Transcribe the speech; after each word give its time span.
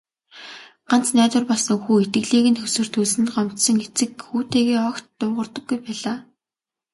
Ганц 0.89 1.07
найдвар 1.17 1.43
болсон 1.49 1.77
хүү 1.83 1.95
итгэлийг 2.05 2.45
нь 2.51 2.59
хөсөрдүүлсэнд 2.61 3.27
гомдсон 3.33 3.77
эцэг 3.85 4.11
хүүтэйгээ 4.27 4.79
огт 4.89 5.05
дуугардаггүй 5.19 5.77
байлаа. 5.85 6.17